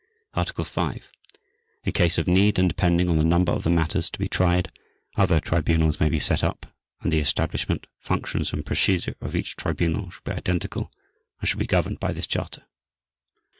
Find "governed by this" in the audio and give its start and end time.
11.67-12.25